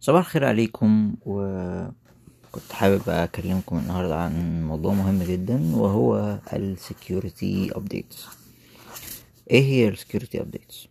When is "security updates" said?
6.65-8.26, 9.94-10.88